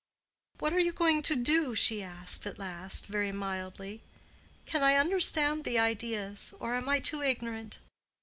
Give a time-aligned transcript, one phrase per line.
[0.57, 4.01] "What are you going to do?" she asked, at last, very mildly.
[4.65, 7.77] "Can I understand the ideas, or am I too ignorant?"